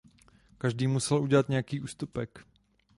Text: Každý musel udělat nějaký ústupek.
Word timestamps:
Každý 0.57 0.87
musel 0.87 1.17
udělat 1.21 1.49
nějaký 1.49 1.81
ústupek. 1.81 2.39